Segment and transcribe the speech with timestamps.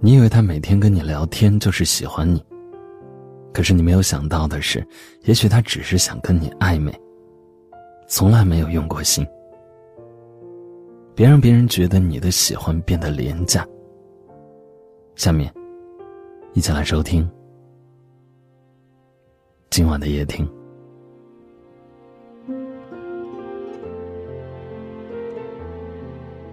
[0.00, 2.40] 你以为他每天跟你聊天就是喜欢你，
[3.52, 4.86] 可是你没有想到的是，
[5.24, 6.92] 也许他只是想跟你暧昧，
[8.06, 9.26] 从来没有用过心。
[11.16, 13.66] 别让别人觉得你的喜欢变得廉价。
[15.16, 15.52] 下面，
[16.52, 17.28] 一起来收听
[19.68, 20.48] 今晚的夜听。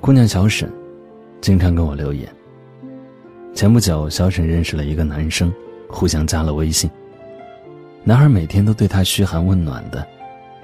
[0.00, 0.72] 姑娘小沈，
[1.42, 2.26] 经常跟我留言。
[3.56, 5.50] 前不久，小沈认识了一个男生，
[5.88, 6.90] 互相加了微信。
[8.04, 10.06] 男孩每天都对她嘘寒问暖的，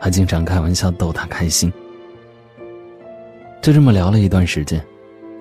[0.00, 1.70] 还经常开玩笑逗她开心。
[3.60, 4.82] 就这么聊了一段时间，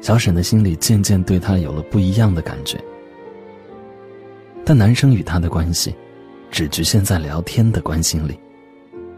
[0.01, 2.77] 小沈的心里渐渐对他有了不一样的感觉。
[4.65, 5.95] 但男生与她的关系，
[6.51, 8.37] 只局限在聊天的关心里，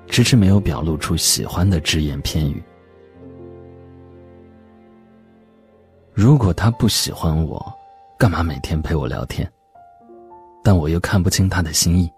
[0.06, 2.62] 迟迟没有表露出喜欢的只言片语。
[6.14, 7.74] 如果他不喜欢我。
[8.20, 9.50] 干嘛每天陪我聊天？
[10.62, 12.12] 但我又看不清他的心意。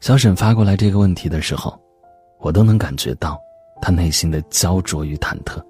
[0.00, 1.78] 小沈发过来这个问题的时候，
[2.38, 3.38] 我都能感觉到
[3.82, 5.62] 他内心的焦灼与忐忑。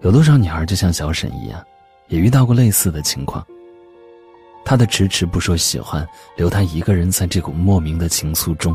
[0.00, 1.62] 有多少女孩就像小沈一样，
[2.08, 3.46] 也遇到过类似的情况？
[4.64, 8.74] 他的迟迟不说喜欢，留他一个人在这股莫名的情愫中，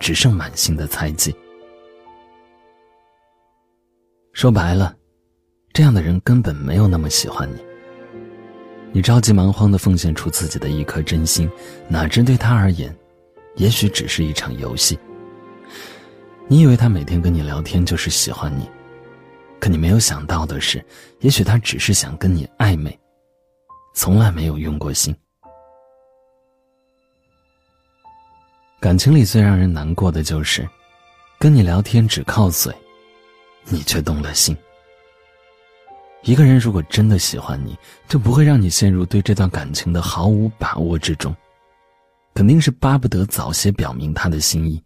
[0.00, 1.36] 只剩满心的猜忌。
[4.32, 4.96] 说白了。
[5.74, 7.58] 这样的人根本没有那么喜欢你。
[8.92, 11.50] 你着急忙慌的奉献出自己的一颗真心，
[11.88, 12.96] 哪知对他而言，
[13.56, 14.96] 也许只是一场游戏。
[16.46, 18.70] 你以为他每天跟你聊天就是喜欢你，
[19.58, 20.84] 可你没有想到的是，
[21.18, 22.96] 也许他只是想跟你暧昧，
[23.94, 25.12] 从来没有用过心。
[28.78, 30.68] 感情里最让人难过的就是，
[31.36, 32.72] 跟你聊天只靠嘴，
[33.64, 34.56] 你却动了心。
[36.24, 37.76] 一个人如果真的喜欢你，
[38.08, 41.34] 就不会让你陷入对这段感情的毫无把握之中，
[42.32, 44.82] 肯定是巴不得早些表明他的心意。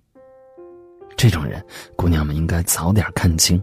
[1.17, 1.65] 这种人，
[1.95, 3.63] 姑娘们应该早点看清。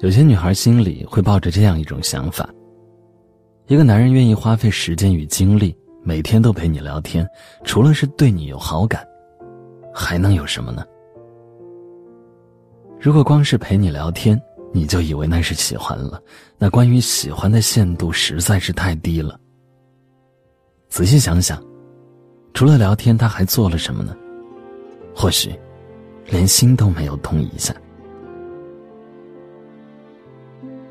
[0.00, 2.48] 有些女孩心里会抱着这样一种想法：
[3.68, 7.24] 一个男人愿意花费时间与精力，每天都陪你聊天，
[7.62, 9.06] 除了是对你有好感，
[9.94, 10.84] 还能有什么呢？
[13.02, 14.40] 如果光是陪你聊天，
[14.72, 16.22] 你就以为那是喜欢了，
[16.56, 19.36] 那关于喜欢的限度实在是太低了。
[20.88, 21.60] 仔细想想，
[22.54, 24.16] 除了聊天，他还做了什么呢？
[25.16, 25.52] 或许，
[26.28, 27.74] 连心都没有动一下。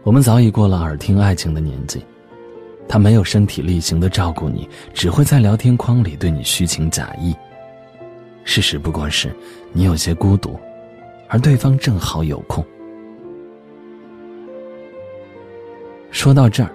[0.04, 2.06] 我们早已过了耳听爱情的年纪，
[2.90, 7.34] 他没有身体力行的照顾你，只会在聊天框里对你虚情假意。
[8.44, 9.34] 事实不过是，
[9.72, 10.60] 你有些孤独。
[11.32, 12.64] 而对方正好有空。
[16.12, 16.70] 说到这儿，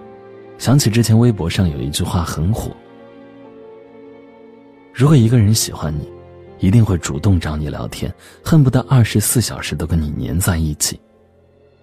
[0.56, 2.74] 想起之前微博上有一句话很火：
[4.94, 6.10] 如果一个人喜欢你，
[6.58, 8.10] 一定会主动找你聊天，
[8.42, 10.98] 恨不得二十四小时都跟你黏在一起，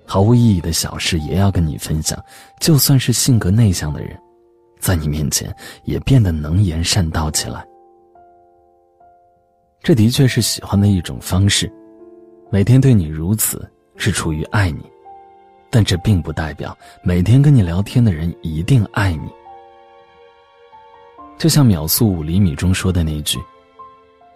[0.04, 2.20] 毫无意义的小事也要跟你分享。
[2.60, 4.20] 就算是性格内向的人，
[4.80, 7.64] 在你面前也变得能言善道起来。
[9.84, 11.72] 这的确是喜欢的一种方式。
[12.54, 14.84] 每天对你如此，是出于爱你，
[15.72, 19.28] 但这并不代表每天跟你聊天的人一定爱你。
[21.36, 23.40] 就像秒速五厘米中说的那句：“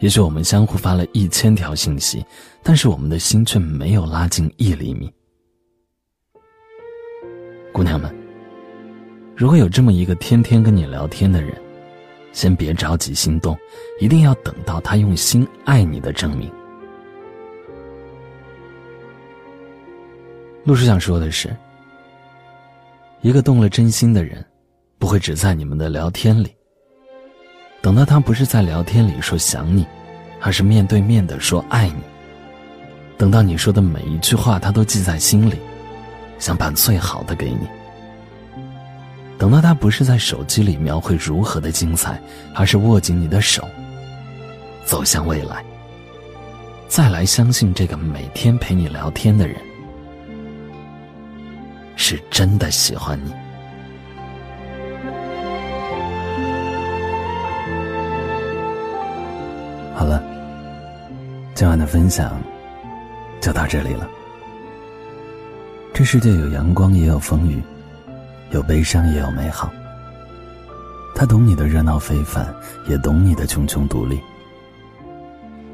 [0.01, 2.25] 也许我们相互发了一千条信息，
[2.63, 5.13] 但是我们的心却没有拉近一厘米。”
[7.72, 8.11] 姑娘们，
[9.35, 11.53] 如果有这么一个天天跟你聊天的人，
[12.33, 13.56] 先别着急心动，
[14.00, 16.51] 一定要等到他用心爱你的证明。
[20.67, 21.55] 陆叔想说的是，
[23.22, 24.45] 一个动了真心的人，
[25.00, 26.53] 不会只在你们的聊天里。
[27.81, 29.88] 等到他不是在聊天里说想你，
[30.42, 32.01] 而是面对面的说爱你。
[33.18, 35.56] 等到你说的每一句话，他都记在心里，
[36.38, 37.65] 想把最好的给你。
[39.38, 42.21] 等到他不是在手机里描绘如何的精彩，
[42.53, 43.65] 而是握紧你的手，
[44.83, 45.63] 走向未来。
[46.89, 49.56] 再来相信这个每天陪你聊天的人。
[52.09, 53.33] 是真的喜欢你。
[59.94, 60.24] 好了，
[61.54, 62.42] 今晚的分享
[63.42, 64.07] 就到这里了。
[65.94, 67.62] 这世界有阳光，也有风雨，
[68.51, 69.69] 有悲伤，也有美好。
[71.13, 72.48] 他懂你的热闹非凡，
[72.88, 74.18] 也懂你的茕茕独立。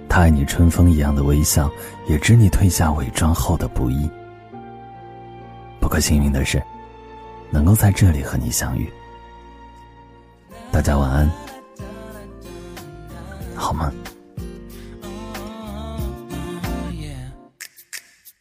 [0.09, 1.69] 他爱你春风一样的微笑，
[2.07, 4.09] 也知你褪下伪装后的不易。
[5.93, 6.59] 可幸运的是，
[7.51, 8.91] 能够在这里和你相遇。
[10.71, 11.31] 大家晚安，
[13.53, 13.93] 好吗？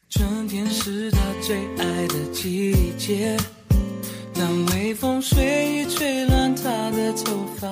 [0.09, 3.37] 春天是他最爱的季节，
[4.33, 6.63] 当微风随意吹乱他
[6.93, 7.69] 的头发，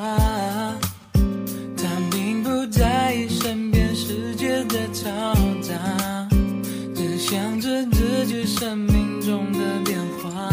[1.74, 6.28] 他并不在意身边世界的嘈杂，
[6.94, 7.86] 只想着
[8.20, 10.50] 自己生命中的变化。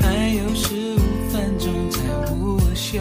[0.00, 1.00] 还有十五
[1.30, 2.00] 分钟才
[2.32, 2.98] 午休，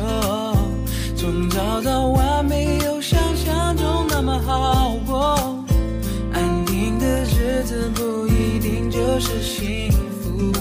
[1.16, 5.63] 从早到晚没有想象中那么好过。
[6.34, 9.90] 安定的日子不一定就是幸
[10.22, 10.52] 福，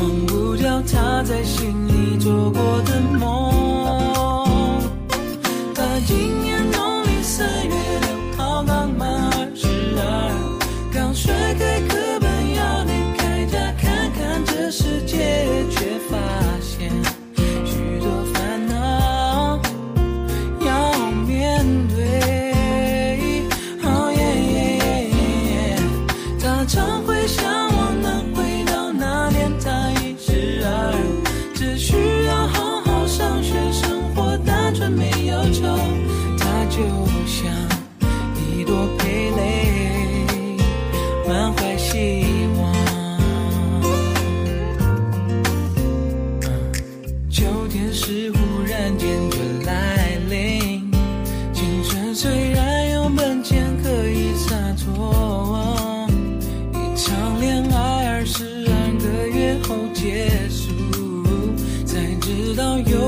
[0.00, 3.55] 忘不掉他在心里做过的梦。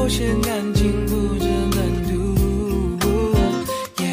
[0.09, 1.45] 有些感情不值
[1.77, 1.79] 难
[2.09, 2.11] 度。
[4.03, 4.07] 耶，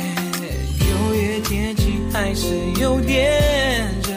[0.82, 2.48] 六月天气还是
[2.82, 4.14] 有点热，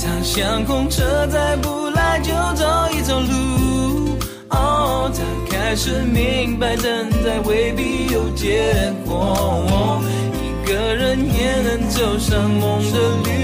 [0.00, 2.64] 他像空车，再不来就走
[2.94, 4.16] 一走路。
[4.48, 5.20] 哦，他
[5.54, 8.72] 开始明白，等待未必有结
[9.04, 10.00] 果，
[10.32, 13.35] 一个人也能走上梦的旅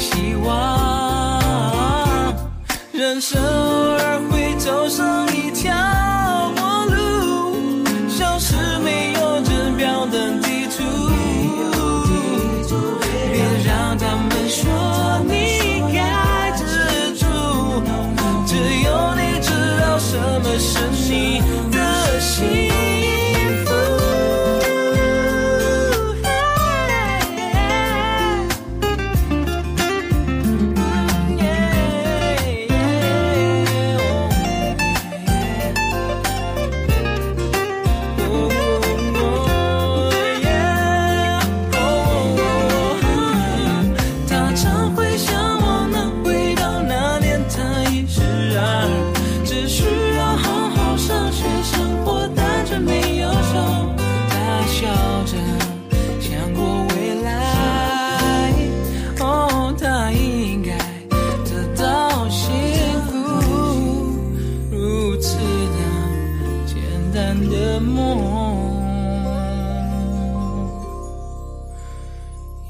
[0.00, 1.38] 希望，
[2.90, 5.29] 人生偶尔会走上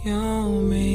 [0.03, 0.90] You're me.